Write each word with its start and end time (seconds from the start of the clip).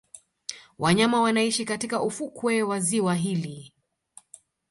Wanyama 0.79 1.21
wanaishi 1.21 1.65
katika 1.65 2.01
ufukwe 2.01 2.63
wa 2.63 2.79
ziwa 2.79 3.15
hili 3.15 3.73